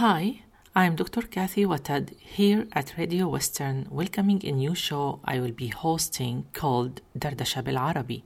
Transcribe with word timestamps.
Hi, 0.00 0.40
I'm 0.74 0.96
Dr. 0.96 1.20
Kathy 1.20 1.66
Watad 1.66 2.16
here 2.16 2.66
at 2.72 2.96
Radio 2.96 3.28
Western, 3.28 3.86
welcoming 3.90 4.40
a 4.46 4.50
new 4.50 4.74
show 4.74 5.20
I 5.26 5.40
will 5.40 5.52
be 5.52 5.66
hosting 5.66 6.46
called 6.54 7.02
Dardasha 7.14 7.62
Bil 7.62 7.76
Arabi, 7.76 8.24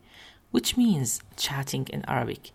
which 0.53 0.77
means 0.77 1.21
chatting 1.37 1.89
in 1.93 2.05
Arabic. 2.07 2.53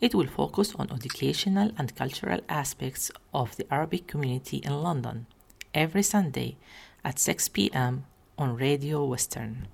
It 0.00 0.14
will 0.14 0.26
focus 0.26 0.74
on 0.76 0.90
educational 0.90 1.72
and 1.76 1.94
cultural 1.94 2.40
aspects 2.48 3.10
of 3.34 3.54
the 3.58 3.70
Arabic 3.70 4.06
community 4.06 4.62
in 4.64 4.82
London 4.82 5.26
every 5.74 6.02
Sunday 6.02 6.56
at 7.04 7.18
6 7.18 7.50
p.m. 7.50 8.06
on 8.38 8.56
Radio 8.56 9.04
Western. 9.04 9.68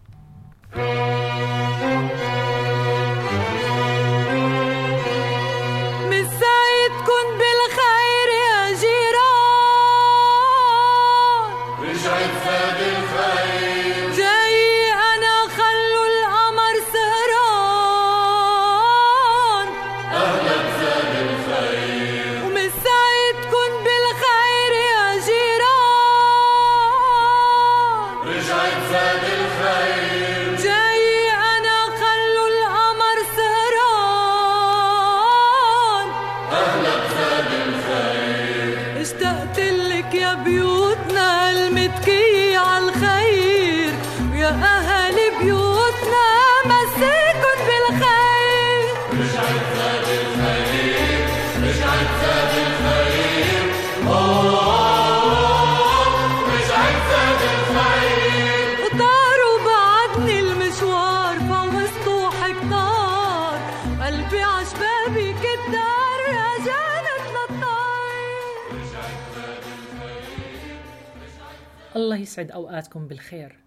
يسعد 72.39 72.51
أوقاتكم 72.51 73.09
بالخير. 73.09 73.59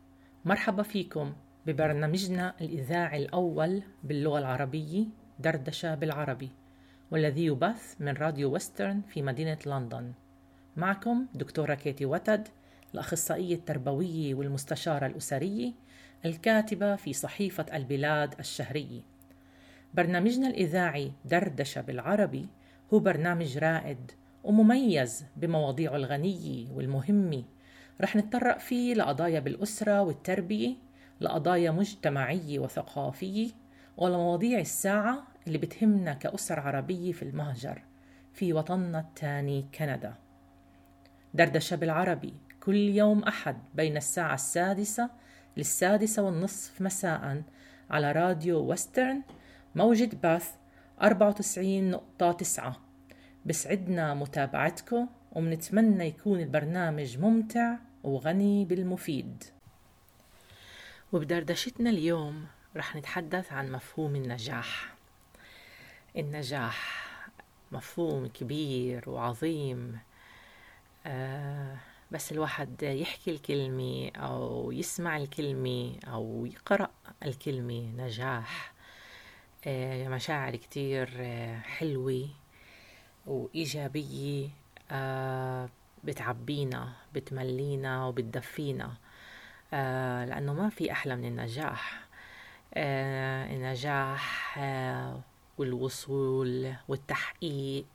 مرحبا 0.46 0.84
فيكم 0.84 1.34
ببرنامجنا 1.66 2.54
الإذاعي 2.62 3.26
الأول 3.26 3.84
باللغة 4.04 4.40
العربية 4.40 5.06
دردشة 5.40 5.96
بالعربي 5.96 6.50
والذي 7.12 7.46
يبث 7.46 7.96
من 8.00 8.14
راديو 8.14 8.56
وسترن 8.56 9.02
في 9.02 9.22
مدينة 9.22 9.58
لندن. 9.66 10.14
معكم 10.78 11.26
دكتورة 11.34 11.74
كيتي 11.74 12.06
وتد 12.06 12.48
الأخصائية 12.94 13.56
التربوية 13.56 14.36
والمستشارة 14.36 15.06
الأسرية 15.06 15.72
الكاتبة 16.26 16.96
في 16.96 17.14
صحيفة 17.14 17.66
البلاد 17.74 18.40
الشهرية. 18.40 19.02
برنامجنا 19.94 20.48
الإذاعي 20.48 21.12
دردشة 21.26 21.82
بالعربي 21.82 22.48
هو 22.94 23.00
برنامج 23.00 23.58
رائد 23.58 24.12
ومميز 24.44 25.26
بمواضيعه 25.36 25.96
الغنية 25.96 26.72
والمهمة 26.72 27.44
رح 28.02 28.16
نتطرق 28.16 28.58
فيه 28.60 28.94
لقضايا 28.94 29.40
بالأسرة 29.40 30.02
والتربية 30.02 30.76
لقضايا 31.22 31.72
مجتمعية 31.72 32.60
وثقافية 32.60 33.50
ولمواضيع 33.98 34.60
الساعة 34.60 35.24
اللي 35.48 35.58
بتهمنا 35.58 36.14
كأسر 36.14 36.60
عربية 36.60 37.12
في 37.12 37.24
المهجر 37.24 37.82
في 38.34 38.54
وطننا 38.54 39.00
الثاني 39.00 39.66
كندا. 39.78 40.14
دردشة 41.34 41.76
بالعربي 41.76 42.34
كل 42.64 42.76
يوم 42.76 43.24
أحد 43.24 43.58
بين 43.76 43.98
الساعة 43.98 44.34
السادسة 44.34 45.10
للسادسة 45.58 46.22
والنصف 46.22 46.82
مساء 46.82 47.44
على 47.90 48.12
راديو 48.12 48.72
وسترن 48.72 49.22
موجة 49.76 50.10
باث 50.24 50.52
94.9 51.02 52.64
بسعدنا 53.46 54.14
متابعتكم 54.14 55.08
ومنتمنى 55.32 56.06
يكون 56.08 56.40
البرنامج 56.40 57.18
ممتع 57.18 57.76
وغني 58.04 58.66
بالمفيد. 58.66 59.44
وبدردشتنا 61.14 61.90
اليوم 61.90 62.46
رح 62.76 62.96
نتحدث 62.96 63.54
عن 63.54 63.72
مفهوم 63.72 64.16
النجاح. 64.16 64.94
النجاح 66.18 67.08
مفهوم 67.72 68.28
كبير 68.28 69.10
وعظيم. 69.10 70.00
آه 71.06 71.78
بس 72.12 72.32
الواحد 72.32 72.84
يحكي 72.84 73.32
الكلمة 73.32 74.12
أو 74.16 74.72
يسمع 74.72 75.18
الكلمة 75.18 76.00
أو 76.08 76.46
يقرأ 76.46 76.90
الكلمة 77.24 77.92
نجاح. 77.98 78.74
آه 79.68 80.08
مشاعر 80.08 80.56
كتير 80.56 81.10
حلوة 81.62 82.30
وإيجابية. 83.28 84.50
بتعبينا 86.04 86.94
بتملينا 87.14 88.06
وبتدفينا 88.06 88.94
آه 89.74 90.26
لأنه 90.26 90.54
ما 90.54 90.70
في 90.70 90.92
أحلى 90.92 91.16
من 91.16 91.26
النجاح. 91.26 92.02
آه 92.74 93.46
النجاح 93.56 94.58
آه 94.58 95.20
والوصول 95.58 96.74
والتحقيق 96.88 97.86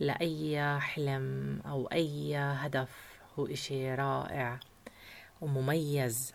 لأي 0.00 0.80
حلم 0.80 1.60
أو 1.66 1.86
أي 1.86 2.36
هدف 2.36 3.18
هو 3.38 3.46
إشي 3.46 3.94
رائع 3.94 4.60
ومميز. 5.40 6.34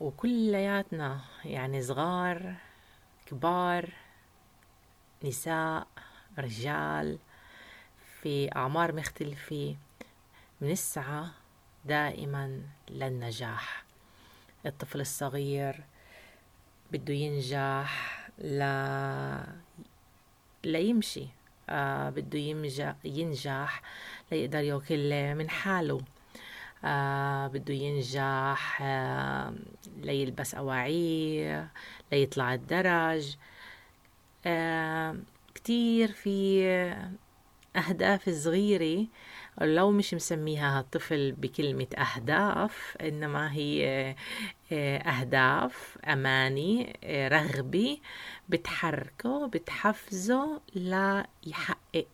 وكلياتنا 0.00 1.20
يعني 1.44 1.82
صغار 1.82 2.54
كبار 3.26 3.92
نساء 5.24 5.86
رجال 6.38 7.18
في 8.22 8.56
أعمار 8.56 8.94
مختلفة. 8.94 9.76
بنسعى 10.60 11.24
دائما 11.84 12.60
للنجاح. 12.90 13.84
الطفل 14.66 15.00
الصغير 15.00 15.80
بده 16.92 17.14
ينجح 17.14 18.28
لا 18.38 19.46
ليمشي. 20.64 21.26
آه 21.68 22.10
بده 22.10 22.38
ينجح, 22.38 22.94
ينجح 23.04 23.82
ليقدر 24.32 24.58
ياكل 24.58 25.34
من 25.34 25.50
حاله. 25.50 26.00
آه 26.84 27.46
بده 27.46 27.74
ينجح 27.74 28.82
آه 28.82 29.54
ليلبس 29.96 30.54
أواعيه 30.54 31.68
ليطلع 32.12 32.54
الدرج. 32.54 33.36
آه 34.46 35.16
كتير 35.54 36.12
في 36.12 36.66
أهداف 37.76 38.30
صغيرة 38.30 39.06
لو 39.60 39.90
مش 39.90 40.14
مسميها 40.14 40.80
الطفل 40.80 41.32
بكلمة 41.32 41.86
أهداف 41.98 42.96
إنما 43.00 43.52
هي 43.52 44.14
أهداف 45.06 45.98
أماني 46.04 46.98
رغبة 47.32 47.98
بتحركه 48.48 49.46
بتحفزه 49.46 50.60
ليحقق 50.74 52.06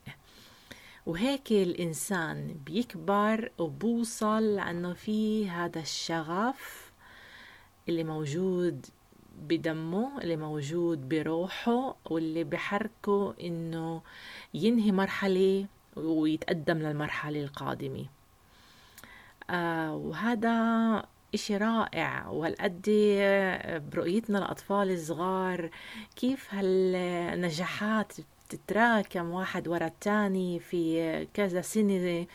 وهيك 1.06 1.52
الإنسان 1.52 2.56
بيكبر 2.66 3.50
وبوصل 3.58 4.56
لأنه 4.56 4.92
في 4.92 5.48
هذا 5.50 5.80
الشغف 5.80 6.92
اللي 7.88 8.04
موجود 8.04 8.86
بدمه 9.48 10.18
اللي 10.22 10.36
موجود 10.36 11.08
بروحه 11.08 11.96
واللي 12.04 12.44
بحركه 12.44 13.34
إنه 13.40 14.02
ينهي 14.54 14.92
مرحلة 14.92 15.66
ويتقدم 15.96 16.78
للمرحلة 16.78 17.42
القادمة. 17.42 18.06
آه 19.50 19.94
وهذا 19.96 20.52
إشي 21.34 21.56
رائع. 21.56 22.28
وهالقد 22.28 22.82
برؤيتنا 23.92 24.38
الأطفال 24.38 24.90
الصغار 24.90 25.70
كيف 26.16 26.54
هالنجاحات 26.54 28.12
تتراكم 28.48 29.30
واحد 29.30 29.68
ورا 29.68 29.86
التاني 29.86 30.58
في 30.60 31.26
كذا 31.34 31.60
سنة 31.60 32.26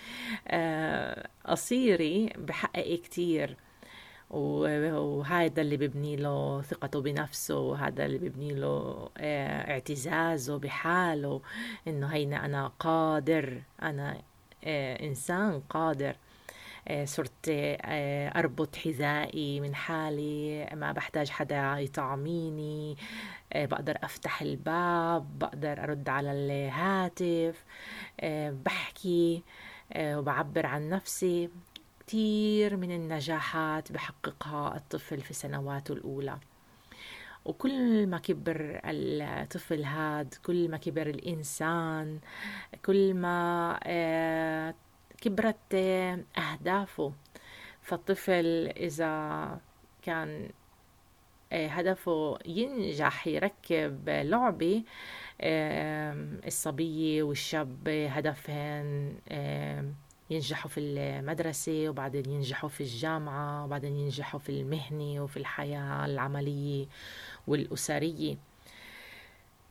آه 0.47 1.27
قصيرة 1.45 2.29
بحقق 2.37 2.95
كتير. 3.03 3.57
وهذا 4.29 5.61
اللي 5.61 5.77
ببني 5.77 6.15
له 6.15 6.61
ثقته 6.61 7.01
بنفسه 7.01 7.59
وهذا 7.59 8.05
اللي 8.05 8.17
ببني 8.17 8.53
له 8.53 9.09
اعتزازه 9.19 10.57
بحاله 10.59 11.41
إنه 11.87 12.07
هينا 12.07 12.45
أنا 12.45 12.67
قادر 12.79 13.61
أنا 13.81 14.21
آه، 14.63 15.05
إنسان 15.07 15.59
قادر. 15.69 16.15
آه، 16.89 17.05
صرت 17.05 17.49
آه، 17.49 18.29
أربط 18.39 18.75
حذائي 18.75 19.59
من 19.59 19.75
حالي 19.75 20.65
ما 20.73 20.91
بحتاج 20.91 21.29
حدا 21.29 21.79
يطعميني 21.79 22.97
آه، 23.53 23.65
بقدر 23.65 23.97
أفتح 24.03 24.41
الباب 24.41 25.39
بقدر 25.39 25.83
أرد 25.83 26.09
على 26.09 26.31
الهاتف 26.31 27.65
آه، 28.19 28.51
بحكي 28.65 29.43
آه، 29.93 30.19
وبعبر 30.19 30.65
عن 30.65 30.89
نفسي. 30.89 31.49
كتير 32.07 32.77
من 32.77 32.91
النجاحات 32.91 33.91
بحققها 33.91 34.77
الطفل 34.77 35.21
في 35.21 35.33
سنواته 35.33 35.93
الأولى. 35.93 36.37
وكل 37.45 38.07
ما 38.07 38.17
كبر 38.17 38.81
الطفل 38.85 39.83
هاد 39.83 40.35
كل 40.45 40.69
ما 40.69 40.77
كبر 40.77 41.07
الإنسان 41.07 42.19
كل 42.85 43.13
ما 43.13 43.79
آه، 43.83 44.75
كبرت 45.21 45.73
آه، 45.73 46.19
أهدافه. 46.37 47.13
فالطفل 47.81 48.73
إذا 48.77 49.59
كان 50.01 50.49
آه، 51.53 51.67
هدفه 51.67 52.39
ينجح 52.45 53.27
يركب 53.27 54.09
لعبة 54.09 54.83
الصبية 56.47 57.23
والشاب 57.23 57.89
هدفهن 57.89 59.15
ينجحوا 60.29 60.69
في 60.71 60.79
المدرسة 60.79 61.89
وبعدين 61.89 62.25
ينجحوا 62.31 62.69
في 62.69 62.81
الجامعة 62.81 63.65
وبعدين 63.65 63.95
ينجحوا 63.95 64.39
في 64.39 64.49
المهنة 64.49 65.23
وفي 65.23 65.37
الحياة 65.37 66.05
العملية 66.05 66.85
والأسرية. 67.47 68.35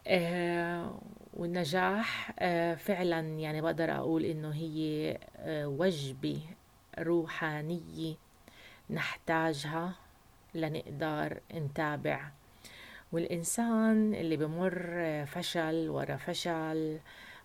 آه، 0.07 0.99
والنجاح 1.35 2.33
آه، 2.39 2.75
فعلا 2.75 3.21
يعني 3.21 3.61
بقدر 3.61 3.97
أقول 3.97 4.25
إنه 4.25 4.55
هي 4.55 5.19
آه، 5.37 5.69
وجبة 5.69 6.41
روحانية 6.99 8.15
نحتاجها 8.91 9.93
لنقدر 10.55 11.41
نتابع. 11.55 12.21
والإنسان 13.13 14.15
اللي 14.15 14.37
بمر 14.37 15.25
فشل 15.27 15.89
ورا 15.89 16.17
فشل 16.17 16.99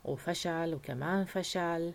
وفشل 0.05 0.73
وكمان 0.73 1.25
فشل 1.25 1.59
آه، 1.87 1.93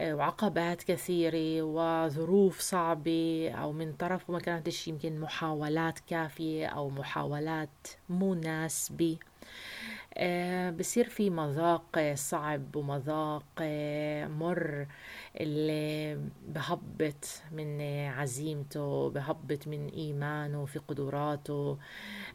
وعقبات 0.00 0.82
كثيرة 0.82 1.62
وظروف 1.62 2.60
صعبة 2.60 3.50
أو 3.50 3.72
من 3.72 3.92
طرفه 3.92 4.32
ما 4.32 4.38
كانتش 4.38 4.88
يمكن 4.88 5.20
محاولات 5.20 5.98
كافية 5.98 6.66
أو 6.66 6.90
محاولات 6.90 7.88
مناسبة. 8.08 9.18
آه، 10.18 10.70
بصير 10.70 11.08
في 11.08 11.30
مذاق 11.30 12.14
صعب 12.14 12.76
ومذاق 12.76 13.44
آه، 13.60 14.26
مر 14.26 14.86
اللي 15.40 16.20
بهبط 16.48 17.42
من 17.52 17.80
عزيمته 18.06 19.10
بهبط 19.10 19.68
من 19.68 19.88
إيمانه 19.88 20.64
في 20.64 20.78
قدراته 20.78 21.78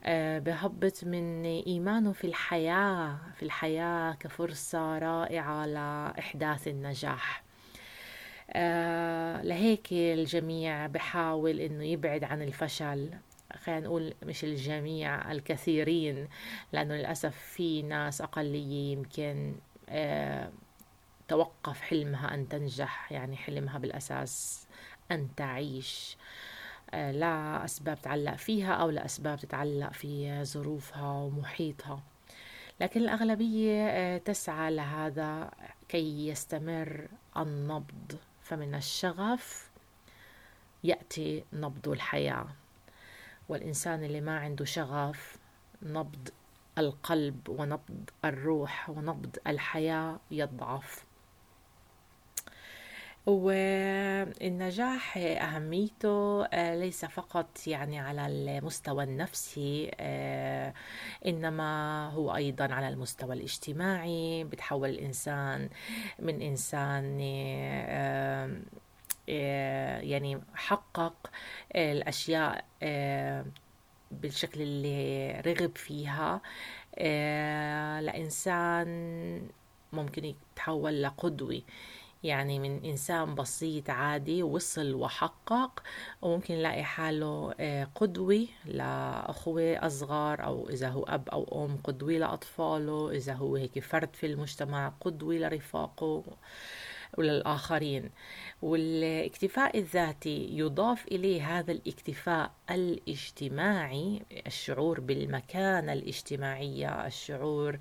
آه، 0.04 0.40
بهبط 0.40 1.04
من 1.04 1.46
إيمانه 1.46 2.12
في 2.12 2.28
الحياة 2.28 3.18
في 3.36 3.44
الحياة 3.44 4.13
كفرصة 4.13 5.00
رائعة 5.00 5.66
لإحداث 5.66 6.68
النجاح. 6.68 7.50
آه، 8.53 9.42
لهيك 9.42 9.88
الجميع 9.94 10.88
بحاول 10.88 11.59
إنه 11.59 11.83
يبعد 11.83 12.24
عن 12.24 12.42
الفشل. 12.42 13.09
خلينا 13.63 13.81
نقول 13.81 14.13
مش 14.24 14.44
الجميع 14.44 15.31
الكثيرين 15.31 16.27
لأنه 16.74 16.95
للأسف 16.95 17.36
في 17.38 17.81
ناس 17.81 18.21
أقلية 18.21 18.92
يمكن 18.94 19.56
آه، 19.89 20.51
توقف 21.27 21.81
حلمها 21.81 22.33
أن 22.33 22.50
تنجح 22.50 23.12
يعني 23.12 23.38
حلمها 23.38 23.77
بالأساس 23.80 24.68
أن 25.12 25.27
تعيش. 25.36 26.18
آه، 26.94 27.12
لا 27.12 27.65
أسباب 27.65 28.01
تعلق 28.01 28.36
فيها 28.36 28.74
أو 28.74 28.89
لأسباب 28.89 29.39
تتعلق 29.39 29.94
في 29.94 30.44
ظروفها 30.44 31.12
ومحيطها. 31.12 32.03
لكن 32.81 33.01
الأغلبية 33.01 33.88
آه، 33.88 34.18
تسعى 34.18 34.71
لهذا 34.75 35.51
كي 35.89 36.27
يستمر 36.27 37.07
النبض. 37.38 38.15
فمن 38.51 38.75
الشغف 38.75 39.69
يأتي 40.83 41.44
نبض 41.53 41.89
الحياة 41.89 42.48
والإنسان 43.50 44.03
اللي 44.03 44.21
ما 44.21 44.39
عنده 44.39 44.65
شغف 44.65 45.38
نبض 45.83 46.30
القلب 46.77 47.50
ونبض 47.50 48.09
الروح 48.25 48.89
ونبض 48.89 49.38
الحياة 49.48 50.19
يضعف. 50.31 51.06
والنجاح 53.26 55.18
أهميته 55.18 56.46
آه، 56.46 56.76
ليس 56.76 57.06
فقط 57.06 57.68
يعني 57.68 58.00
على 58.00 58.28
المستوى 58.28 59.04
النفسي 59.04 59.92
آه، 60.00 60.74
إنما 61.26 62.10
هو 62.10 62.36
أيضا 62.36 62.74
على 62.74 62.90
المستوى 62.90 63.36
الاجتماعي. 63.36 64.44
بتحول 64.44 64.90
الإنسان 64.90 65.70
من 66.20 66.42
إنسان 66.42 67.20
آه، 69.30 70.00
يعني 70.00 70.42
حقق 70.56 71.30
الأشياء 71.76 72.66
بالشكل 74.12 74.62
اللي 74.62 75.32
رغب 75.32 75.78
فيها 75.78 76.42
لإنسان 78.02 78.88
ممكن 79.94 80.26
يتحول 80.26 81.04
لقدوة. 81.04 81.62
يعني 82.24 82.60
من 82.60 82.86
إنسان 82.86 83.36
بسيط 83.36 83.90
عادي 83.90 84.44
وصل 84.44 84.94
وحقق 84.94 85.84
وممكن 86.22 86.54
يلاقي 86.54 86.84
حاله 86.84 87.54
آه، 87.60 87.88
قدوة 87.96 88.48
لأخوة 88.66 89.88
أصغر 89.88 90.44
أو 90.46 90.70
إذا 90.70 90.90
هو 90.90 91.04
أب 91.04 91.30
أو 91.30 91.66
أم 91.66 91.78
قدوة 91.84 92.12
لأطفاله 92.14 93.12
إذا 93.12 93.34
هو 93.34 93.56
هيك 93.56 93.80
فرد 93.80 94.16
في 94.16 94.26
المجتمع 94.26 94.94
قدوة 95.02 95.36
لرفاقه. 95.36 96.24
وللآخرين. 97.18 98.10
والاكتفاء 98.62 99.78
الذاتي 99.78 100.58
يضاف 100.58 101.08
إليه 101.08 101.60
هذا 101.60 101.72
الاكتفاء 101.72 102.52
الاجتماعي 102.72 104.22
الشعور 104.48 105.00
بالمكانة 105.00 105.94
الاجتماعية 105.94 107.08
الشعور 107.08 107.78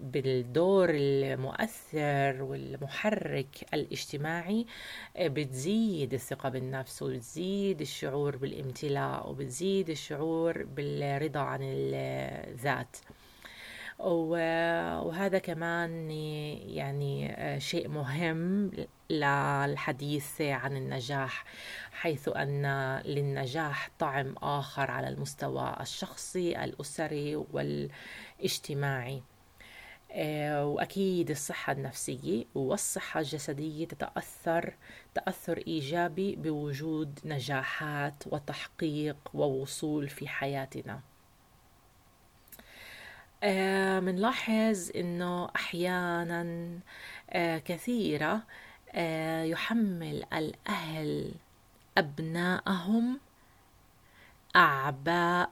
بالدور 0.00 0.88
المؤثر 0.90 2.42
والمحرك 2.42 3.66
الاجتماعي 3.74 4.66
بتزيد 5.20 6.14
الثقة 6.14 6.48
بالنفس 6.48 7.02
وبتزيد 7.02 7.80
الشعور 7.80 8.36
بالامتلاء 8.36 9.30
وبتزيد 9.30 9.90
الشعور 9.90 10.62
بالرضا 10.64 11.40
عن 11.40 11.60
الذات. 11.62 12.96
وهذا 13.98 15.38
كمان 15.38 16.10
يعني 16.70 17.36
شيء 17.60 17.88
مهم 17.88 18.70
للحديث 19.10 20.40
عن 20.40 20.76
النجاح 20.76 21.44
حيث 21.92 22.28
أن 22.28 22.66
للنجاح 23.04 23.90
طعم 23.98 24.34
آخر 24.42 24.90
على 24.90 25.08
المستوى 25.08 25.76
الشخصي 25.80 26.64
الأسري 26.64 27.36
والاجتماعي. 27.36 29.22
آه، 30.12 30.66
وأكيد 30.66 31.30
الصحة 31.30 31.72
النفسية 31.72 32.44
والصحة 32.54 33.20
الجسدية 33.20 33.86
تتأثر 33.86 34.74
تأثر 35.14 35.58
إيجابي 35.66 36.36
بوجود 36.36 37.20
نجاحات 37.24 38.24
وتحقيق 38.26 39.16
ووصول 39.34 40.08
في 40.08 40.28
حياتنا. 40.28 41.00
آه، 43.42 44.00
منلاحظ 44.00 44.90
إنه 44.96 45.48
أحيانا 45.56 46.68
آه، 47.30 47.58
كثيرة 47.58 48.42
آه، 48.92 49.42
يحمل 49.42 50.24
الأهل 50.32 51.32
أبنائهم 51.98 53.20
أعباء 54.56 55.50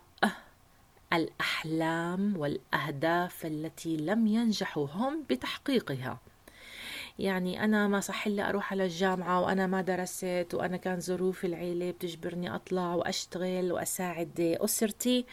الأحلام 1.12 2.36
والأهداف 2.36 3.46
التي 3.46 3.96
لم 3.96 4.26
ينجحوا 4.26 4.86
هم 4.86 5.24
بتحقيقها. 5.30 6.18
يعني 7.18 7.64
أنا 7.64 7.88
ما 7.88 8.00
صح 8.00 8.28
لي 8.28 8.48
أروح 8.48 8.72
على 8.72 8.84
الجامعة 8.84 9.40
وأنا 9.40 9.66
ما 9.66 9.82
درست 9.82 10.46
وأنا 10.54 10.76
كان 10.76 11.00
ظروف 11.00 11.44
العيلة 11.44 11.90
بتجبرني 11.90 12.54
أطلع 12.54 12.94
وأشتغل 12.94 13.72
وأساعد 13.72 14.56
أسرتي. 14.60 15.26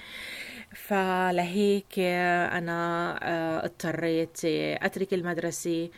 فلهيك 0.76 2.00
أنا 2.00 3.20
آه، 3.24 3.66
اضطريت 3.66 4.40
أترك 4.84 5.14
المدرسة 5.14 5.90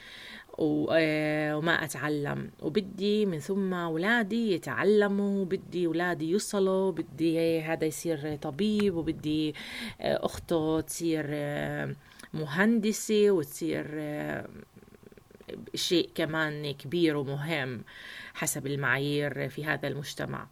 آه، 0.60 1.58
وما 1.58 1.84
أتعلم. 1.84 2.52
وبدي 2.62 3.26
من 3.26 3.40
ثم 3.40 3.74
أولادي 3.74 4.52
يتعلموا 4.52 5.46
بدي 5.46 5.88
أولادي 5.88 6.30
يوصلوا 6.30 6.92
بدي 6.92 7.62
هذا 7.62 7.86
يصير 7.86 8.36
طبيب 8.36 8.96
وبدي 8.96 9.56
آه، 10.02 10.26
أخته 10.26 10.82
تصير 10.82 11.28
مهندسة 12.34 13.32
وتصير 13.32 13.86
شيء 15.76 16.10
كمان 16.16 16.72
كبير 16.74 17.18
ومهم 17.18 17.84
حسب 18.34 18.68
المعايير 18.68 19.50
في 19.50 19.66
هذا 19.66 19.88
المجتمع. 19.88 20.48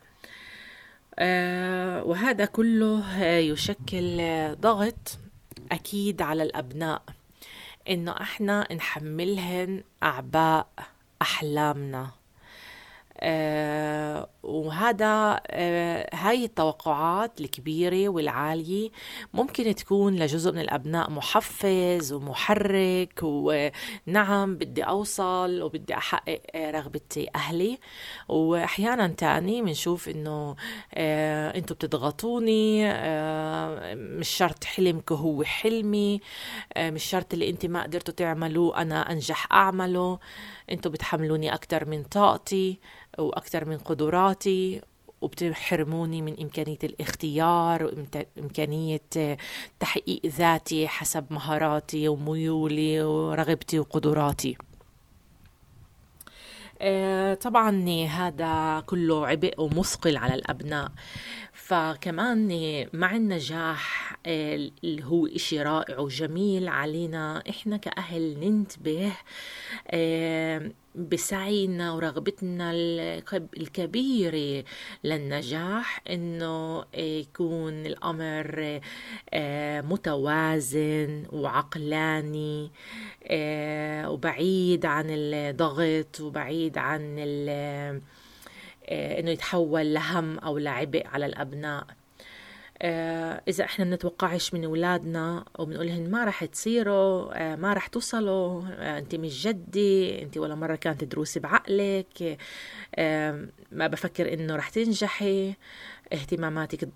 آه، 1.20 2.03
وهذا 2.03 2.46
كله 2.46 3.24
يشكل 3.25 4.17
ضغط 4.62 5.20
أكيد 5.72 6.22
على 6.22 6.43
الأبناء 6.43 7.03
إنه 7.89 8.12
إحنا 8.12 8.74
نحملهن 8.74 9.84
أعباء 10.03 10.67
أحلامنا. 11.22 12.20
وهذا 14.43 15.41
آه 15.47 16.09
هاي 16.15 16.45
التوقعات 16.45 17.41
الكبيرة 17.41 18.09
والعالية 18.09 18.89
ممكن 19.33 19.75
تكون 19.75 20.15
لجزء 20.15 20.51
من 20.51 20.59
الأبناء 20.59 21.09
محفز 21.09 22.13
ومحرك 22.13 23.19
ونعم 23.23 24.55
بدي 24.55 24.83
أوصل 24.83 25.61
وبدي 25.61 25.93
أحقق 25.97 26.41
آه 26.55 26.71
رغبة 26.71 27.27
أهلي. 27.35 27.79
وأحيانا 28.29 29.07
تاني 29.07 29.61
بنشوف 29.61 30.09
إنه 30.09 30.55
آه 30.93 31.57
أنتوا 31.57 31.75
بتضغطوني 31.75 32.91
آه 32.91 33.93
مش 33.95 34.29
شرط 34.29 34.63
حلمكم 34.63 35.15
هو 35.15 35.43
حلمي 35.43 36.21
آه 36.73 36.89
مش 36.89 37.03
شرط 37.03 37.33
اللي 37.33 37.49
أنت 37.49 37.65
ما 37.65 37.83
قدرتوا 37.83 38.13
تعملوه 38.13 38.81
أنا 38.81 39.11
أنجح 39.11 39.47
أعمله. 39.53 40.19
أنتوا 40.71 40.91
بتحملوني 40.91 41.53
أكتر 41.53 41.85
من 41.85 42.03
طاقتي. 42.03 42.79
وأكثر 43.18 43.65
من 43.65 43.77
قدراتي 43.77 44.82
وبتحرموني 45.22 46.22
من 46.22 46.39
إمكانية 46.41 46.77
الاختيار 46.84 47.84
وإمكانية 47.84 49.01
تحقيق 49.80 50.25
ذاتي 50.25 50.88
حسب 50.88 51.25
مهاراتي 51.30 52.08
وميولي 52.08 53.03
ورغبتي 53.03 53.80
وقدراتي. 53.80 54.58
طبعا 57.41 57.86
هذا 58.10 58.84
كله 58.86 59.27
عبء 59.27 59.62
ومثقل 59.62 60.18
على 60.18 60.34
الأبناء. 60.34 60.91
فكمان 61.53 62.48
مع 62.94 63.15
النجاح 63.15 64.15
اللي 64.25 65.03
هو 65.03 65.27
إشي 65.27 65.62
رائع 65.62 66.00
وجميل 66.00 66.68
علينا 66.68 67.44
إحنا 67.50 67.77
كأهل 67.77 68.39
ننتبه 68.39 69.12
بسعينا 70.95 71.93
ورغبتنا 71.93 72.71
الكبيرة 73.57 74.63
للنجاح 75.03 76.01
إنه 76.10 76.86
يكون 76.93 77.86
الأمر 77.86 78.79
متوازن 79.91 81.25
وعقلاني 81.31 82.71
وبعيد 84.07 84.86
عن 84.86 85.05
الضغط 85.10 86.19
وبعيد 86.21 86.77
عن 86.77 87.19
إنه 88.91 89.31
يتحول 89.31 89.93
لهم 89.93 90.39
أو 90.39 90.57
لعبء 90.57 91.07
على 91.07 91.25
الأبناء. 91.25 91.83
آه 91.88 92.00
إذا 92.83 93.63
إحنا 93.63 93.85
بنتوقعش 93.85 94.53
من 94.53 94.63
أولادنا 94.65 95.45
وبنقولهن 95.59 96.11
ما 96.11 96.25
رح 96.25 96.45
تصيروا 96.45 97.31
آه 97.41 97.55
ما 97.55 97.73
رح 97.73 97.88
توصلوا 97.88 98.63
آه 98.69 98.97
أنت 98.97 99.15
مش 99.15 99.47
جدي 99.47 100.21
أنت 100.23 100.38
ولا 100.38 100.55
مرة 100.55 100.75
كانت 100.75 101.01
تدروسي 101.01 101.39
بعقلك 101.39 102.38
ما 103.71 103.88
بفكر 103.88 104.33
إنه 104.33 104.55
رح 104.55 104.69
تنجحي 104.69 105.53
اهتماماتك 106.13 106.89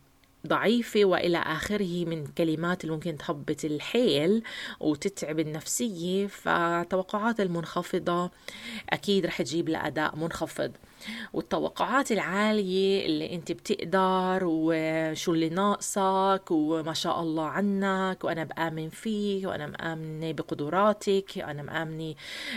ضعيفة 0.48 1.06
وإلى 1.06 1.38
آخره 1.38 2.06
من 2.06 2.28
كلمات 2.28 2.84
اللي 2.84 2.96
ممكن 2.96 3.18
تهبط 3.18 3.66
الحيل 3.66 4.44
وتتعب 4.80 5.40
النفسية 5.40 6.28
فالتوقعات 6.28 7.40
المنخفضة 7.40 8.32
أكيد 8.90 9.26
رح 9.26 9.42
تجيب 9.42 9.70
لأداء 9.70 10.16
منخفض. 10.16 10.72
والتوقعات 11.34 12.12
العالية 12.12 13.06
اللي 13.06 13.36
انت 13.36 13.52
بتقدر 13.52 14.40
وشو 14.44 15.34
اللي 15.34 15.50
ناقصك 15.50 16.44
وما 16.52 16.94
شاء 16.94 17.22
الله 17.22 17.46
عنك 17.46 18.24
وأنا 18.24 18.44
بآمن 18.44 18.90
فيك 18.90 19.46
وأنا 19.46 19.68
مآمنة 19.68 20.32
بقدراتك 20.32 21.32
وأنا 21.38 21.64
مآمنة 21.64 22.16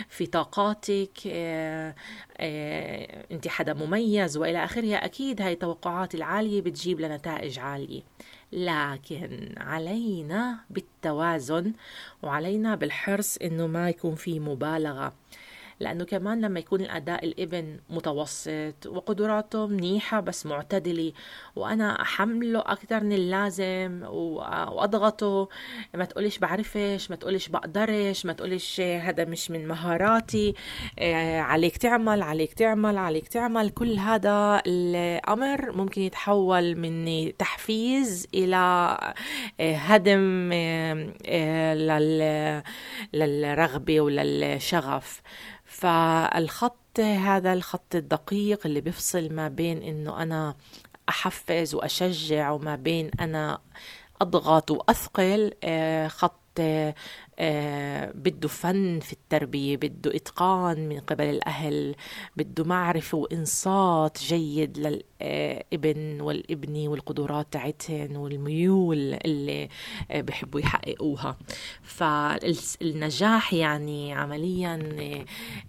في 0.09 0.25
طاقاتك 0.25 1.17
آه 1.27 1.95
آه 2.37 3.25
انت 3.31 3.47
حدا 3.47 3.73
مميز 3.73 4.37
وإلى 4.37 4.63
آخره. 4.63 4.95
أكيد 4.95 5.41
هاي 5.41 5.53
التوقعات 5.53 6.15
العالية 6.15 6.61
بتجيب 6.61 6.99
لنتائج 6.99 7.59
عالية. 7.59 8.01
لكن 8.51 9.53
علينا 9.57 10.59
بالتوازن 10.69 11.73
وعلينا 12.23 12.75
بالحرص 12.75 13.37
إنه 13.37 13.67
ما 13.67 13.89
يكون 13.89 14.15
في 14.15 14.39
مبالغة. 14.39 15.13
لأنه 15.79 16.03
كمان 16.05 16.41
لما 16.41 16.59
يكون 16.59 16.81
الأداء 16.81 17.25
الإبن 17.25 17.79
متوسط 17.89 18.87
وقدراته 18.87 19.67
منيحة 19.67 20.19
بس 20.19 20.45
معتدلة 20.45 21.11
وأنا 21.55 22.01
أحمله 22.01 22.59
أكثر 22.59 23.03
من 23.03 23.13
اللازم 23.13 24.03
وأضغطه. 24.03 25.49
ما 25.93 26.05
تقوليش 26.05 26.37
بعرفش 26.37 27.09
ما 27.09 27.15
تقوليش 27.15 27.49
بقدرش 27.49 28.25
ما 28.25 28.33
تقوليش 28.33 28.81
هذا 28.81 29.25
مش 29.25 29.51
من 29.51 29.67
مهاراتي. 29.67 30.53
آه، 30.99 31.39
عليك 31.39 31.77
تعمل 31.77 32.21
عليك 32.21 32.53
تعمل 32.53 32.97
عليك 32.97 33.27
تعمل. 33.27 33.69
كل 33.69 33.99
هذا 33.99 34.61
الأمر 34.67 35.71
ممكن 35.71 36.01
يتحول 36.01 36.75
من 36.75 37.31
تحفيز 37.37 38.27
إلى 38.33 38.55
آه، 39.59 39.75
هدم 39.75 40.49
آه، 40.53 41.73
للرغبة 43.13 44.01
وللشغف. 44.01 45.21
فالخط 45.69 46.99
هذا 46.99 47.53
الخط 47.53 47.95
الدقيق 47.95 48.59
اللي 48.65 48.81
بيفصل 48.81 49.33
ما 49.33 49.47
بين 49.47 49.83
إنه 49.83 50.21
أنا 50.23 50.55
أحفز 51.09 51.75
وأشجع 51.75 52.51
وما 52.51 52.75
بين 52.75 53.11
أنا 53.19 53.59
أضغط 54.21 54.71
وأثقل 54.71 55.53
آه، 55.63 56.07
خط 56.07 56.39
آه، 56.59 56.95
بده 58.15 58.47
فن 58.47 58.99
في 58.99 59.13
التربية 59.13 59.77
بده 59.77 60.15
إتقان 60.15 60.89
من 60.89 60.99
قبل 60.99 61.23
الأهل 61.23 61.95
بده 62.37 62.63
معرفة 62.63 63.17
وإنصات 63.17 64.17
جيد 64.23 64.77
للابن 64.77 66.21
والابنة 66.21 66.89
والقدرات 66.89 67.47
تاعتهن 67.51 68.15
والميول 68.15 69.13
اللي 69.25 69.69
آه، 70.11 70.21
بحبوا 70.21 70.59
يحققوها. 70.59 71.37
فالنجاح 71.83 73.53
يعني 73.53 74.13
عمليا 74.13 74.79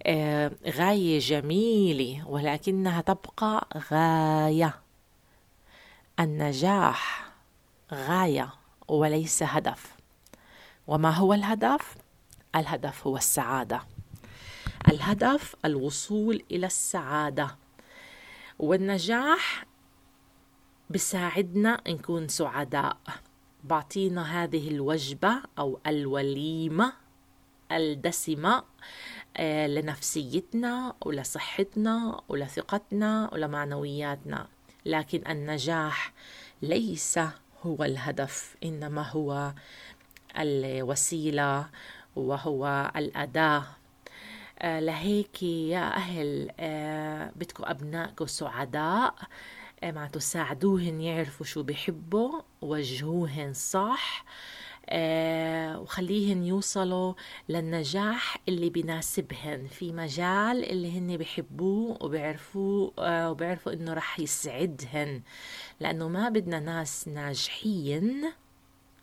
آه، 0.05 0.51
غاية 0.77 1.19
جميلة 1.19 2.27
ولكنها 2.27 3.01
تبقى 3.01 3.67
غاية. 3.91 4.73
النجاح 6.19 7.31
غاية 7.93 8.49
وليس 8.87 9.43
هدف. 9.43 10.00
وما 10.91 11.09
هو 11.09 11.33
الهدف؟ 11.33 11.95
الهدف 12.55 13.07
هو 13.07 13.17
السعادة. 13.17 13.81
الهدف 14.91 15.55
الوصول 15.65 16.43
إلى 16.51 16.67
السعادة. 16.67 17.55
والنجاح 18.59 19.65
بساعدنا 20.89 21.81
نكون 21.87 22.27
سعداء. 22.27 22.97
بعطينا 23.63 24.43
هذه 24.43 24.67
الوجبة 24.67 25.41
أو 25.59 25.79
الوليمة 25.87 26.93
الدسمة 27.71 28.63
آه، 29.37 29.67
لنفسيتنا 29.67 30.93
ولصحتنا 31.05 32.21
ولثقتنا 32.29 33.29
ولمعنوياتنا. 33.33 34.47
لكن 34.85 35.31
النجاح 35.31 36.13
ليس 36.61 37.19
هو 37.63 37.83
الهدف 37.83 38.55
إنما 38.63 39.09
هو 39.09 39.53
الوسيلة 40.37 41.69
وهو 42.15 42.91
الأداة. 42.95 43.63
آه، 44.59 44.79
لهيك 44.79 45.43
يا 45.43 45.95
أهل 45.95 46.51
آه، 46.59 47.31
بدكم 47.35 47.63
أبنائكم 47.65 48.25
سعداء. 48.25 49.15
آه، 49.83 49.91
مع 49.91 50.07
تساعدوهن 50.07 51.01
يعرفوا 51.01 51.45
شو 51.45 51.63
بيحبوا 51.63 52.41
وجهوهن 52.61 53.53
صح. 53.53 54.25
وخليهن 55.81 56.43
يوصلوا 56.43 57.13
للنجاح 57.49 58.37
اللي 58.49 58.69
بيناسبهن 58.69 59.67
في 59.67 59.91
مجال 59.93 60.65
اللي 60.71 60.99
هن 60.99 61.17
بيحبوه 61.17 61.97
وبيعرفوه 62.03 62.93
وبيعرفوا 62.99 63.73
إنه 63.73 63.93
رح 63.93 64.19
يسعدهن. 64.19 65.21
لأنه 65.79 66.07
ما 66.07 66.29
بدنا 66.29 66.59
ناس 66.59 67.07
ناجحين 67.07 68.31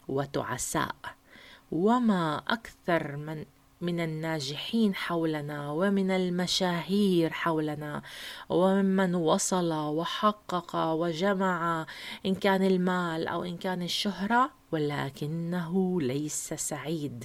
وتعساء. 0.08 1.17
وما 1.72 2.42
أكثر 2.48 3.16
من 3.16 3.44
من 3.80 4.00
الناجحين 4.00 4.94
حولنا 4.94 5.70
ومن 5.70 6.10
المشاهير 6.10 7.32
حولنا 7.32 8.02
وممن 8.48 9.14
وصل 9.14 9.72
وحقق 9.72 10.76
وجمع 10.76 11.87
إن 12.26 12.34
كان 12.34 12.62
المال 12.62 13.28
أو 13.28 13.44
إن 13.44 13.56
كان 13.56 13.82
الشهرة 13.82 14.50
ولكنه 14.72 16.00
ليس 16.00 16.54
سعيد. 16.54 17.25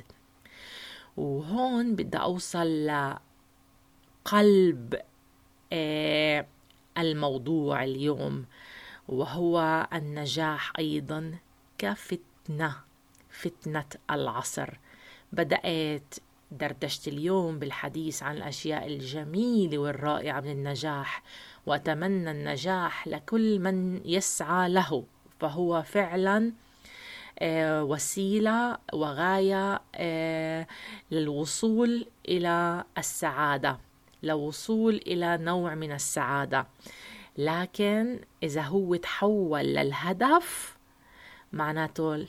وهون 1.18 1.96
بدي 1.96 2.18
أوصل 2.18 2.92
قلب 4.26 4.96
آه، 5.74 6.46
الموضوع 6.98 7.84
اليوم 7.84 8.46
وهو 9.08 9.88
النجاح 9.94 10.74
أيضا 10.80 11.38
كفتنة. 11.78 12.93
فتنة 13.44 13.86
العصر. 14.12 14.70
بدأت 15.34 16.16
دردشة 16.52 17.10
اليوم 17.10 17.60
بالحديث 17.60 18.24
عن 18.24 18.38
الأشياء 18.38 18.88
الجميلة 18.88 19.78
والرائعة 19.78 20.42
من 20.42 20.52
النجاح 20.52 21.24
وأتمنى 21.66 22.32
النجاح 22.32 23.08
لكل 23.08 23.60
من 23.60 24.02
يسعى 24.06 24.70
له 24.70 25.04
فهو 25.40 25.84
فعلا 25.84 26.52
آه، 27.40 27.84
وسيلة 27.84 28.78
وغاية 28.94 29.82
آه، 29.96 30.68
للوصول 31.12 32.06
إلى 32.28 32.84
السعادة 32.98 33.78
للوصول 34.24 34.96
إلى 35.08 35.38
نوع 35.38 35.76
من 35.76 35.92
السعادة. 35.92 36.68
لكن 37.38 38.20
إذا 38.44 38.62
هو 38.62 38.96
تحول 38.96 39.62
للهدف 39.62 40.78
معناته 41.54 42.26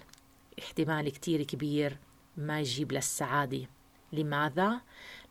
احتمال 0.59 1.09
كتير 1.09 1.43
كبير 1.43 1.99
ما 2.37 2.61
يجيب 2.61 2.93
للسعادة. 2.93 3.67
لماذا؟ 4.13 4.81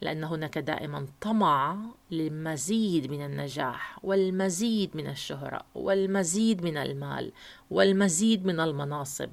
لأن 0.02 0.24
هناك 0.24 0.58
دائما 0.58 1.08
طمع 1.22 1.78
للمزيد 2.12 3.12
من 3.12 3.26
النجاح 3.26 4.00
والمزيد 4.04 4.98
من 4.98 5.08
الشهرة 5.08 5.62
والمزيد 5.76 6.64
من 6.64 6.78
المال 6.78 7.32
والمزيد 7.72 8.46
من 8.46 8.60
المناصب. 8.60 9.30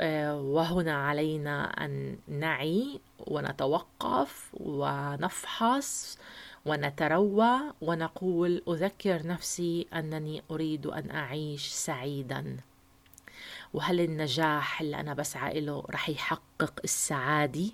آه، 0.00 0.40
وهنا 0.40 0.94
علينا 0.94 1.84
أن 1.84 2.18
نعي 2.28 3.00
ونتوقف 3.26 4.50
ونفحص 4.54 6.18
ونتروى 6.66 7.58
ونقول 7.80 8.62
أذكر 8.68 9.26
نفسي 9.26 9.86
أنني 9.94 10.42
أريد 10.50 10.86
أن 10.86 11.10
أعيش 11.10 11.68
سعيدا. 11.68 12.56
وهل 13.74 14.00
النجاح 14.00 14.80
اللي 14.80 15.00
أنا 15.00 15.14
بسعى 15.14 15.60
له 15.60 15.84
رح 15.90 16.08
يحقق 16.08 16.80
السعادة؟ 16.84 17.70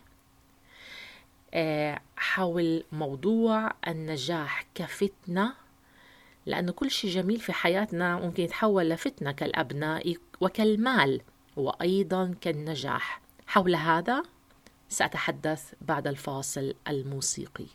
آه، 1.54 2.00
حول 2.16 2.84
موضوع 2.92 3.72
النجاح 3.88 4.66
كفتنة 4.74 5.54
لأنه 6.46 6.72
كل 6.72 6.90
شيء 6.90 7.10
جميل 7.10 7.40
في 7.40 7.52
حياتنا 7.52 8.16
ممكن 8.16 8.42
يتحول 8.42 8.88
لفتنة 8.88 9.32
كالأبناء 9.32 10.16
وكالمال 10.40 11.20
وأيضا 11.56 12.34
كالنجاح 12.40 13.20
حول 13.46 13.74
هذا 13.74 14.22
سأتحدث 14.88 15.72
بعد 15.80 16.06
الفاصل 16.06 16.74
الموسيقي 16.88 17.66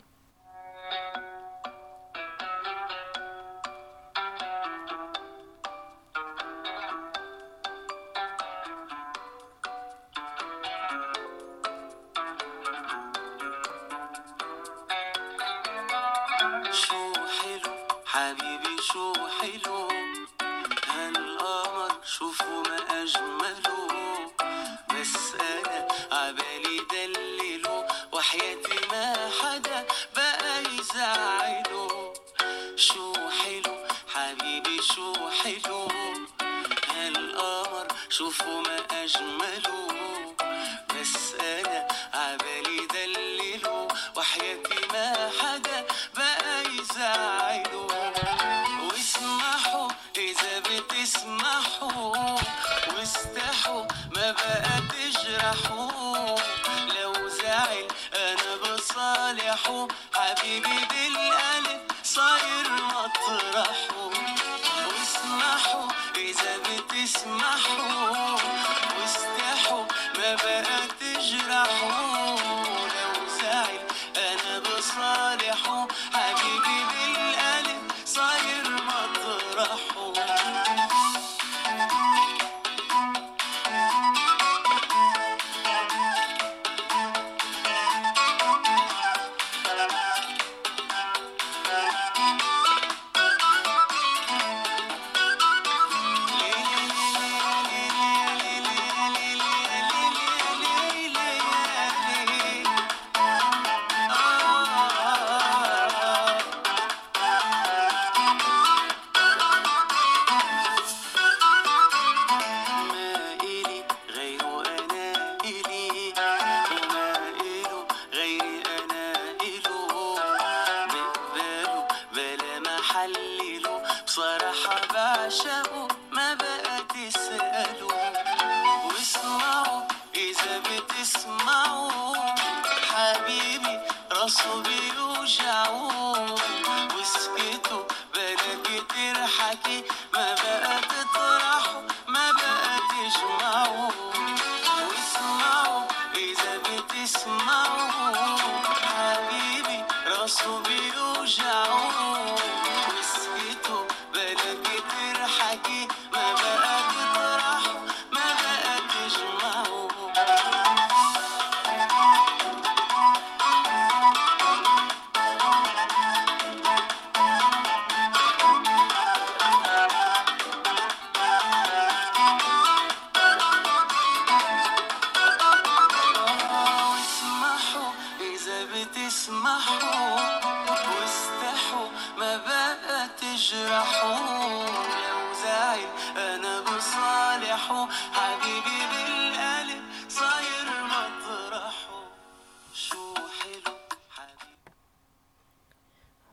وحياتي 28.58 28.86
ما 28.90 29.30
حدا 29.40 29.86
بقى 30.16 30.62
يزعله 30.62 32.12
شو 32.76 33.12
حلو 33.14 33.76
حبيبي 34.14 34.82
شو 34.82 35.12
حلو. 35.42 35.88
هالقمر 36.94 37.86
شوفوا 38.08 38.60
ما 38.60 38.76
أجمله. 39.04 39.77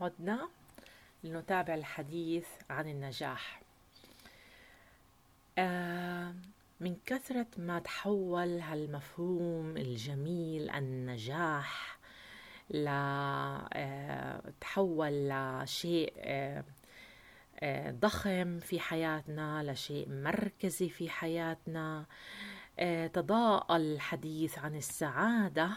عدنا 0.05 0.49
لنتابع 1.23 1.73
الحديث 1.73 2.47
عن 2.69 2.89
النجاح. 2.89 3.61
من 6.79 6.95
كثرة 7.05 7.47
ما 7.57 7.79
تحول 7.79 8.59
هالمفهوم 8.59 9.77
الجميل 9.77 10.69
النجاح 10.69 11.97
لتحول 12.69 13.71
آه، 15.31 15.63
لشيء 15.63 16.13
ضخم 17.89 18.59
في 18.59 18.79
حياتنا 18.79 19.71
لشيء 19.71 20.09
مركزي 20.09 20.89
في 20.89 21.09
حياتنا. 21.09 22.05
تضاءل 23.13 23.81
الحديث 23.81 24.59
عن 24.59 24.75
السعادة 24.75 25.69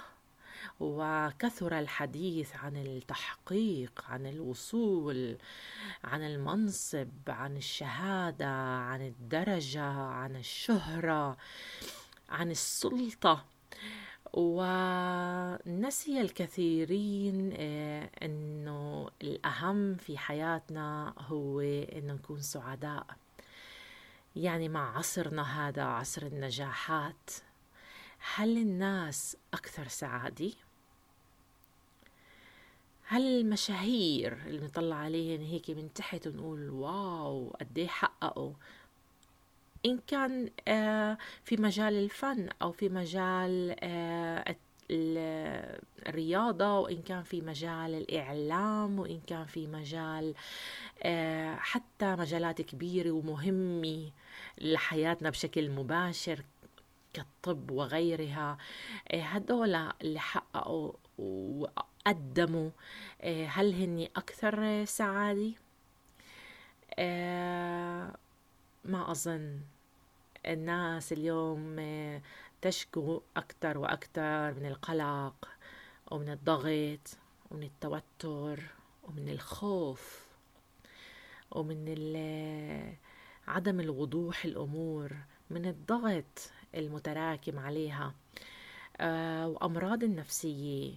وكثر 0.80 1.78
الحديث 1.78 2.56
عن 2.56 2.76
التحقيق 2.76 4.04
عن 4.08 4.26
الوصول 4.26 5.36
عن 6.04 6.22
المنصب 6.22 7.08
عن 7.28 7.56
الشهادة 7.56 8.48
عن 8.78 9.06
الدرجة 9.06 9.90
عن 9.92 10.36
الشهرة 10.36 11.36
عن 12.28 12.50
السلطة 12.50 13.44
ونسي 14.32 16.20
الكثيرين 16.20 17.52
آه، 17.56 18.10
إنه 18.22 19.10
الأهم 19.22 19.94
في 19.94 20.18
حياتنا 20.18 21.14
هو 21.18 21.60
انه 21.60 22.14
نكون 22.14 22.40
سعداء 22.40 23.06
يعني 24.36 24.68
مع 24.68 24.98
عصرنا 24.98 25.68
هذا 25.68 25.82
عصر 25.82 26.22
النجاحات 26.22 27.30
هل 28.34 28.58
الناس 28.58 29.36
أكثر 29.54 29.88
سعادة؟ 29.88 30.50
هل 33.10 33.22
المشاهير 33.40 34.38
اللي 34.46 34.66
نطلع 34.66 34.96
عليهن 34.96 35.42
هيك 35.42 35.70
من 35.70 35.92
تحت 35.92 36.26
ونقول 36.26 36.70
واو 36.70 37.56
قد 37.60 37.78
إيه 37.78 37.86
حققوا. 37.86 38.52
إن 39.86 39.98
كان 40.06 40.50
آه، 40.68 41.18
في 41.44 41.56
مجال 41.56 41.94
الفن 41.94 42.48
أو 42.62 42.72
في 42.72 42.88
مجال 42.88 43.76
آه، 43.80 44.56
الرياضة 46.08 46.78
وإن 46.78 47.02
كان 47.02 47.22
في 47.22 47.40
مجال 47.40 47.94
الإعلام 47.94 48.98
وإن 48.98 49.20
كان 49.26 49.44
في 49.44 49.66
مجال 49.66 50.34
آه، 51.02 51.54
حتى 51.54 52.16
مجالات 52.16 52.62
كبيرة 52.62 53.10
ومهمة 53.10 54.10
لحياتنا 54.60 55.30
بشكل 55.30 55.70
مباشر. 55.70 56.44
كالطب 57.12 57.70
وغيرها. 57.70 58.58
آه، 59.08 59.22
هدول 59.22 59.74
اللي 59.74 60.20
حققوا 60.20 60.92
وقدموا. 61.18 62.70
آه، 63.20 63.46
هل 63.46 63.74
هن 63.74 64.08
أكثر 64.16 64.84
سعادة؟ 64.84 65.52
آه، 66.98 68.14
ما 68.84 69.10
أظن. 69.10 69.60
الناس 70.46 71.12
اليوم 71.12 71.76
تشكو 72.62 73.22
أكثر 73.36 73.78
وأكثر 73.78 74.54
من 74.54 74.66
القلق 74.66 75.48
ومن 76.10 76.28
الضغط 76.28 77.18
ومن 77.50 77.62
التوتر 77.62 78.62
ومن 79.04 79.28
الخوف 79.28 80.28
ومن 81.50 81.88
عدم 83.48 83.80
الوضوح 83.80 84.44
الأمور 84.44 85.16
من 85.50 85.66
الضغط. 85.66 86.52
المتراكم 86.78 87.58
عليها. 87.58 88.14
آه، 89.00 89.48
وأمراض 89.48 90.04
النفسية 90.04 90.92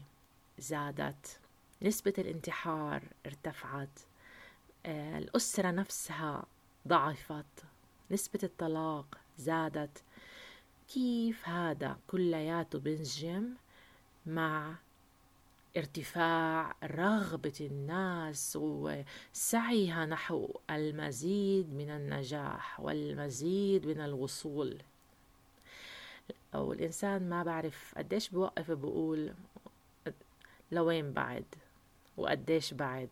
زادت 0.60 1.40
نسبة 1.82 2.14
الانتحار 2.18 3.04
ارتفعت 3.26 4.00
آه، 4.86 5.18
الأسرة 5.18 5.72
نفسها 5.72 6.46
ضعفت 6.88 7.64
نسبة 8.12 8.40
الطلاق 8.44 9.18
زادت. 9.38 10.04
كيف 10.94 11.50
هذا؟ 11.50 11.98
كلياته 12.08 12.80
بنسجم 12.80 13.54
مع 14.26 14.76
ارتفاع 15.78 16.76
رغبة 16.84 17.54
الناس 17.62 18.58
وسعيها 18.62 20.06
نحو 20.06 20.60
المزيد 20.70 21.74
من 21.74 21.90
النجاح 21.90 22.80
والمزيد 22.80 23.86
من 23.86 24.02
الوصول. 24.02 24.82
أو 26.56 26.74
الإنسان 26.74 27.30
ما 27.30 27.44
بعرف 27.44 27.94
قديش 27.98 28.30
بوقف 28.30 28.72
بقول 28.72 29.34
لوين 30.72 31.14
بعد 31.14 31.46
وقديش 32.18 32.74
بعد 32.74 33.10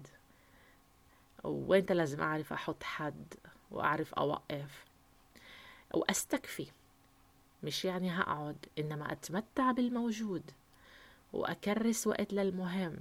وين 1.44 1.86
لازم 1.90 2.22
أعرف 2.22 2.54
أحط 2.54 2.84
حد 2.84 3.34
وأعرف 3.72 4.14
أوقف 4.14 4.86
وأستكفي. 5.94 6.68
مش 7.64 7.86
يعني 7.86 8.12
هقعد 8.12 8.66
إنما 8.80 9.12
أتمتع 9.12 9.72
بالموجود 9.72 10.52
وأكرس 11.34 12.08
وقت 12.08 12.34
للمهم 12.34 12.96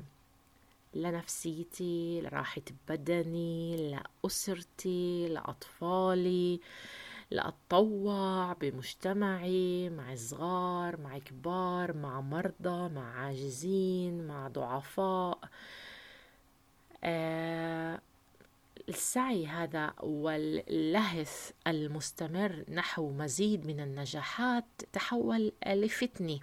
لنفسيتي 0.95 2.21
لراحة 2.21 2.63
بدني 2.89 3.77
لأسرتي 3.91 5.29
لأطفالي. 5.29 6.61
لأتطوع 7.31 8.53
بمجتمعي 8.53 9.91
مع 9.91 10.15
صغار 10.15 11.01
مع 11.01 11.19
كبار 11.19 11.97
مع 11.97 12.21
مرضى 12.21 12.95
مع 12.95 13.21
عاجزين 13.21 14.27
مع 14.27 14.49
ضعفاء. 14.49 15.39
آه 17.05 18.01
السعي 18.89 19.47
هذا 19.47 19.93
واللهث 20.01 21.51
المستمر 21.67 22.65
نحو 22.69 23.11
مزيد 23.11 23.67
من 23.67 23.81
النجاحات 23.81 24.65
تحول 24.93 25.53
لفتنه 25.67 26.41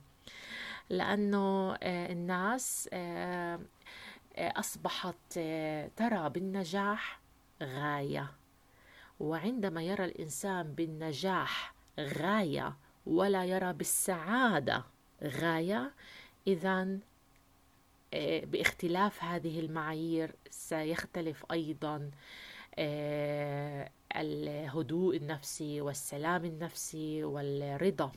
لأنه 0.90 1.74
آه 1.84 2.12
الناس 2.12 2.90
آه 2.94 3.60
آه، 5.38 5.90
ترى 5.96 6.30
بالنجاح 6.30 7.20
غاية. 7.64 8.32
وعندما 9.20 9.84
يرى 9.84 10.06
الإنسان 10.06 10.74
بالنجاح 10.74 11.74
غاية 12.00 12.78
ولا 13.06 13.46
يرى 13.46 13.74
بالسعادة 13.74 14.84
غاية 15.24 15.92
اذا 16.48 16.98
آه، 18.14 18.46
باختلاف 18.46 19.24
هذه 19.24 19.60
المعايير 19.60 20.36
سيختلف 20.50 21.46
أيضا 21.52 22.12
آه، 22.76 23.90
الهدوء 24.16 25.18
النفسي 25.18 25.82
والسلام 25.82 26.46
النفسي 26.46 27.24
والرضا. 27.24 28.12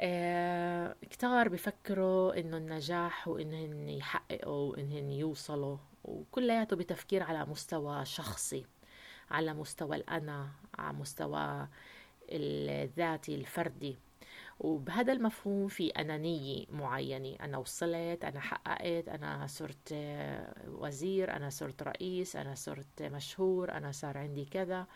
آه، 0.00 0.94
كتار 1.10 1.48
بفكروا 1.48 2.40
إنه 2.40 2.56
النجاح 2.56 3.28
وانهن 3.28 3.88
يحققوا 3.88 4.70
وإنهن 4.70 5.10
يوصلوا 5.12 5.76
وكلياته 6.04 6.76
بتفكير 6.76 7.22
على 7.22 7.46
مستوى 7.46 8.04
شخصي. 8.04 8.64
على 9.30 9.54
مستوى 9.54 9.96
الأنا 9.96 10.48
على 10.78 10.96
مستوى 10.98 11.68
الذاتي 12.32 13.34
الفردي. 13.34 13.96
وبهذا 14.60 15.12
المفهوم 15.12 15.68
في 15.68 15.88
أنانية 15.90 16.66
معينة. 16.70 17.36
أنا 17.40 17.58
وصلت 17.58 18.24
أنا 18.24 18.40
حققت 18.40 19.08
أنا 19.08 19.46
صرت 19.46 19.94
وزير 20.68 21.36
أنا 21.36 21.50
صرت 21.50 21.82
رئيس 21.82 22.36
أنا 22.36 22.54
صرت 22.54 23.02
مشهور 23.02 23.72
أنا 23.72 23.92
صار 23.92 24.18
عندي 24.18 24.44
كذا. 24.44 24.86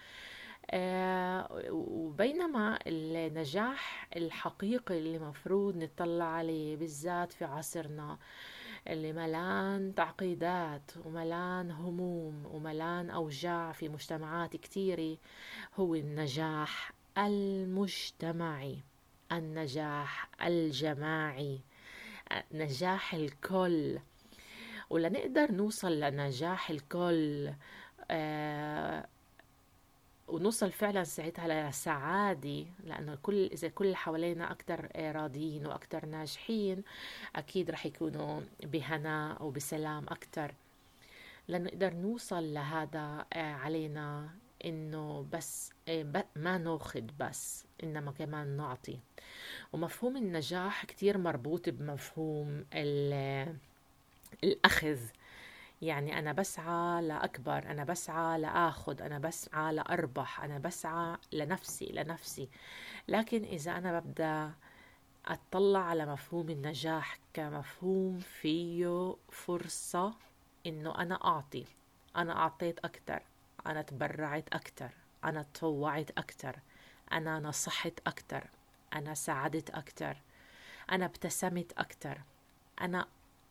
آه، 0.71 1.49
وبينما 1.71 2.79
النجاح 2.87 4.09
الحقيقي 4.17 4.99
اللي 4.99 5.19
مفروض 5.19 5.77
نطلع 5.77 6.25
عليه 6.25 6.77
بالذات 6.77 7.33
في 7.33 7.45
عصرنا 7.45 8.19
اللي 8.89 9.13
ملان 9.13 9.95
تعقيدات 9.95 10.91
وملان 11.05 11.71
هموم 11.71 12.47
وملان 12.47 13.11
أوجاع 13.11 13.73
في 13.73 13.89
مجتمعات 13.89 14.57
كتيرة 14.57 15.17
هو 15.77 15.95
النجاح 15.95 16.93
المجتمعي 17.19 18.79
النجاح 19.33 20.29
الجماعي 20.43 21.61
نجاح 22.53 23.15
الكل. 23.15 23.99
ولنقدر 24.91 25.53
نوصل 25.53 26.01
لنجاح 26.01 26.71
الكل 26.71 27.53
آه 28.11 29.07
ونوصل 30.29 30.73
فعلا 30.73 31.05
ساعتها 31.05 31.71
لسعادة 31.71 32.65
لأنه 32.85 33.19
كل 33.23 33.45
إذا 33.53 33.69
كل 33.69 33.85
اللي 33.85 33.97
حوالينا 33.97 34.51
أكتر 34.51 34.89
راضيين 34.97 35.67
وأكتر 35.67 36.07
ناجحين 36.07 36.83
أكيد 37.37 37.71
رح 37.71 37.87
يكونوا 37.87 38.41
بهناء 38.63 39.45
وبسلام 39.45 40.07
أكتر. 40.09 40.55
لنقدر 41.49 41.95
نوصل 41.95 42.55
لهذا 42.55 43.27
آه، 43.33 43.53
علينا 43.53 44.29
إنه 44.65 45.27
بس 45.33 45.73
آه، 45.89 46.25
ما 46.37 46.59
ناخذ 46.59 47.05
بس 47.21 47.65
إنما 47.83 48.13
كمان 48.13 48.57
نعطي. 48.57 48.99
ومفهوم 49.73 50.17
النجاح 50.17 50.85
كتير 50.85 51.19
مربوط 51.19 51.69
بمفهوم 51.69 52.65
الأخذ. 54.45 54.99
يعني 55.85 56.19
أنا 56.19 56.33
بسعى 56.33 57.03
لأكبر 57.03 57.59
أنا 57.71 57.85
بسعى 57.85 58.39
لآخذ 58.39 59.03
أنا 59.03 59.19
بسعى 59.19 59.73
لأربح 59.75 60.41
أنا 60.45 60.59
بسعى 60.59 61.17
لنفسي 61.33 61.87
لنفسي. 61.87 62.49
لكن 63.09 63.45
إذا 63.45 63.79
أنا 63.79 64.01
ببدأ 64.01 64.53
أتطلع 65.27 65.81
على 65.81 66.07
مفهوم 66.07 66.51
النجاح 66.51 67.19
كمفهوم 67.35 68.19
فيه 68.19 69.17
فرصة 69.31 70.15
إنه 70.67 70.99
أنا 70.99 71.25
أعطي 71.25 71.65
أنا 72.17 72.37
أعطيت 72.37 72.79
أكتر 72.85 73.23
أنا 73.67 73.83
تبرعت 73.83 74.55
أكتر 74.55 74.91
أنا 75.25 75.43
تطوعت 75.43 76.11
أكتر 76.19 76.57
أنا 77.13 77.41
نصحت 77.41 78.01
أكتر 78.07 78.47
أنا 78.95 79.15
ساعدت 79.15 79.71
أكتر 79.71 80.17
أنا 80.91 81.05
ابتسمت 81.05 81.73
أكتر 81.79 82.21
أنا 82.81 83.07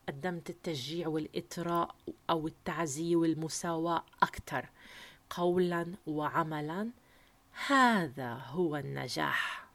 قدمت 0.08 0.50
التشجيع 0.50 1.08
والإطراء 1.08 1.96
أو 2.30 2.48
التعزية 2.48 3.16
والمساواة 3.16 4.04
أكتر 4.24 4.70
قولا 5.30 5.94
وعملا. 6.08 6.90
هذا 7.68 8.34
هو 8.34 8.76
النجاح. 8.76 9.66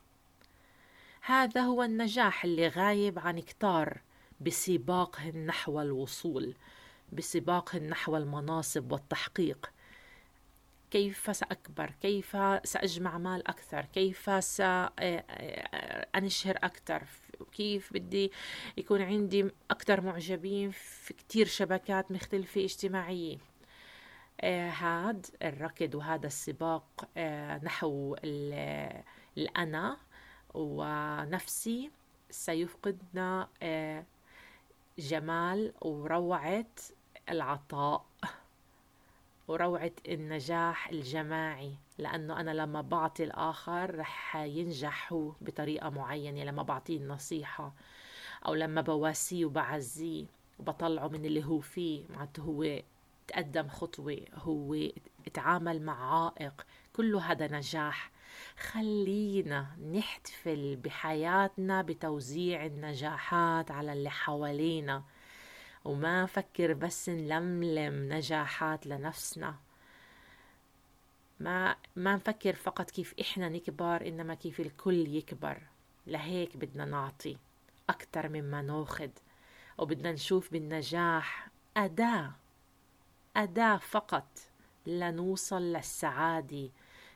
هذا 1.21 1.61
هو 1.61 1.83
النجاح 1.83 2.45
اللي 2.45 2.69
غايب 2.69 3.19
عن 3.19 3.41
كتار 3.41 4.01
بسباقهن 4.41 5.47
نحو 5.47 5.81
الوصول 5.81 6.55
بسباقهن 7.13 7.89
نحو 7.89 8.17
المناصب 8.17 8.93
والتحقيق. 8.93 9.71
كيف 10.91 11.37
سأكبر؟ 11.37 11.91
كيف 12.03 12.37
سأجمع 12.65 13.19
مال 13.19 13.49
أكثر؟ 13.49 13.85
كيف 13.85 14.45
سأنشهر 14.45 15.09
أكثر؟ 16.57 17.03
كيف 17.53 17.93
بدي 17.93 18.33
يكون 18.77 19.03
عندي 19.03 19.51
أكثر 19.71 20.01
معجبين 20.01 20.71
في 20.71 21.15
كتير 21.15 21.47
شبكات 21.47 22.13
مختلفة 22.13 22.65
اجتماعية. 22.65 23.39
آه 24.41 24.71
الركض 25.43 25.95
وهذا 25.95 26.27
السباق 26.27 27.09
آه 27.17 27.59
نحو 27.65 28.17
الأنا 29.39 29.97
ونفسي 30.55 31.91
سيفقدنا 32.31 33.49
آه 33.63 34.05
جمال 34.99 35.73
وروعة 35.81 36.67
العطاء. 37.29 38.07
وروعة 39.49 39.93
النجاح 40.09 40.89
الجماعي 40.89 41.75
لأنه 41.99 42.41
أنا 42.41 42.51
لما 42.51 42.81
بعطي 42.81 43.25
الآخر 43.25 43.99
رح 43.99 44.37
ينجح 44.37 45.13
هو 45.13 45.33
بطريقة 45.41 45.89
معينة 45.91 46.45
لما 46.45 46.63
بعطيه 46.63 46.97
النصيحة 46.97 47.73
أو 48.47 48.55
لما 48.55 48.81
بواسيه 48.81 49.45
وبعزيه 49.45 50.27
وبطلعه 50.59 51.09
من 51.09 51.25
اللي 51.25 51.45
هو 51.45 51.61
فيه. 51.61 52.05
معناته 52.11 52.43
هو 52.43 52.83
تقدم 53.29 53.69
خطوة 53.69 54.19
هو 54.35 54.77
اتعامل 55.27 55.83
مع 55.83 56.25
عائق. 56.25 56.67
كله 56.97 57.33
هذا 57.33 57.53
نجاح. 57.53 58.11
خلينا 58.59 59.67
نحتفل 59.93 60.77
بحياتنا 60.77 61.83
بتوزيع 61.83 62.67
النجاحات 62.67 63.71
على 63.71 63.93
اللي 63.93 64.11
حوالينا. 64.11 65.03
وما 65.85 66.23
نفكر 66.23 66.73
بس 66.73 67.09
نلملم 67.09 68.13
نجاحات 68.13 68.87
لنفسنا. 68.87 69.55
ما 71.41 71.77
ما 71.97 72.15
نفكر 72.15 72.55
فقط 72.55 72.91
كيف 72.91 73.15
إحنا 73.21 73.49
نكبر 73.49 74.07
إنما 74.09 74.35
كيف 74.35 74.61
الكل 74.61 75.17
يكبر. 75.17 75.63
لهيك 76.07 76.57
بدنا 76.57 76.85
نعطي 76.85 77.37
أكثر 77.91 78.29
مما 78.29 78.63
ناخذ 78.63 79.11
وبدنا 79.79 80.13
نشوف 80.13 80.53
بالنجاح 80.53 81.49
أداة 81.77 82.33
أداة 83.37 83.77
فقط 83.77 84.39
لنوصل 84.87 85.63
للسعادة 85.63 86.71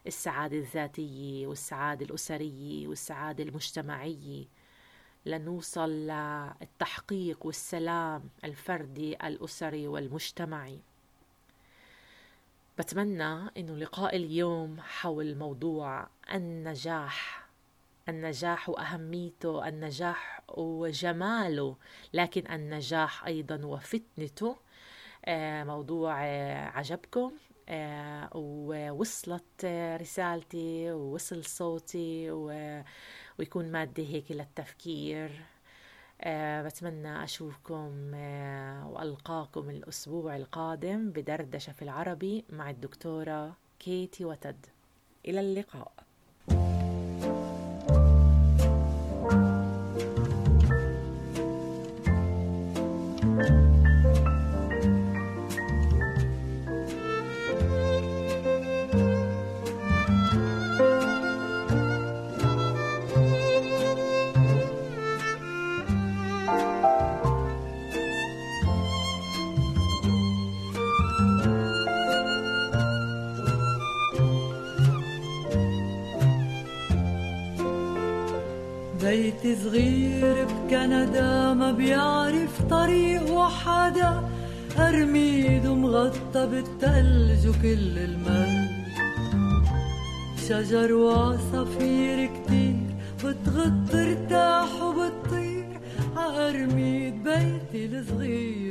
السعادة 0.07 0.57
الذاتية 0.57 1.47
والسعادة 1.47 2.07
الأسرية 2.07 2.89
والسعادة 2.89 3.45
المجتمعية. 3.45 4.45
لنوصل 5.27 5.91
للتحقيق 5.91 7.47
والسلام 7.47 8.23
الفردي 8.45 9.15
الأسري 9.27 9.89
والمجتمعي. 9.89 10.79
بتمنى 12.79 13.51
إنه 13.57 13.77
لقاء 13.77 14.17
اليوم 14.17 14.81
حول 14.81 15.37
موضوع 15.37 16.09
النجاح 16.35 17.43
النجاح 18.09 18.69
وأهميته 18.69 19.69
النجاح 19.69 20.43
وجماله 20.49 21.77
لكن 22.13 22.53
النجاح 22.53 23.27
أيضا 23.27 23.65
وفتنته. 23.65 24.57
آه، 25.25 25.65
موضوع 25.65 26.25
آه، 26.25 26.69
عجبكم؟ 26.69 27.33
آه، 27.69 28.29
ووصلت 28.35 29.65
رسالتي 30.01 30.93
ووصل 30.93 31.45
صوتي 31.45 32.31
ويكون 33.39 33.73
مادة 33.73 34.03
هيك 34.03 34.33
للتفكير. 34.33 35.31
أه 36.21 36.63
بتمنى 36.63 37.25
أشوفكم 37.25 38.13
أه 38.15 38.89
وألقاكم 38.89 39.71
الأسبوع 39.71 40.37
القادم 40.37 41.11
بدردشة 41.11 41.73
في 41.73 41.83
العربي 41.83 42.45
مع 42.51 42.71
الدكتورة 42.71 43.57
كيتي 43.81 44.25
وتد. 44.25 44.67
إلى 45.29 45.41
اللقاء. 45.41 45.93
بيت 53.23 53.72
بيعرف 81.77 82.63
طريق 82.71 83.25
وحدا 83.31 84.13
أرميد 84.79 85.67
مغطى 85.67 86.47
بالتلج 86.47 87.43
وكل 87.49 87.95
المال. 88.09 88.69
شجر 90.49 90.93
وعصافير 90.93 92.19
كتير 92.35 92.77
بتغط 93.25 93.95
ارتاح 93.95 94.71
وبتطير. 94.83 95.81
عأرميد 96.17 97.15
بيتي 97.25 97.83
الصغير. 97.87 98.62